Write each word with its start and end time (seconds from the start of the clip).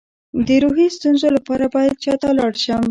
د 0.47 0.49
روحي 0.63 0.87
ستونزو 0.97 1.27
لپاره 1.37 1.65
باید 1.75 1.95
چا 2.03 2.13
ته 2.21 2.27
لاړ 2.37 2.53
شم؟ 2.63 2.79